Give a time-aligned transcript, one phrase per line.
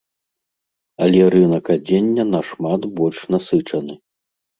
[1.07, 3.93] Але рынак адзення нашмат больш насычаны.